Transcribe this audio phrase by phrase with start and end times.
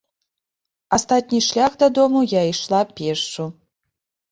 [0.97, 3.49] Астатні шлях да дому я ішла пешшу.